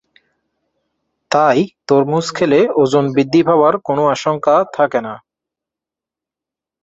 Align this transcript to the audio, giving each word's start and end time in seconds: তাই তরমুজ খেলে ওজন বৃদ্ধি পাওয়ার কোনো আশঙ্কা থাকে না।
তাই 1.31 1.57
তরমুজ 1.87 2.25
খেলে 2.37 2.59
ওজন 2.81 3.05
বৃদ্ধি 3.15 3.41
পাওয়ার 3.47 3.73
কোনো 3.87 4.03
আশঙ্কা 4.15 4.55
থাকে 4.75 4.99
না। 5.05 5.13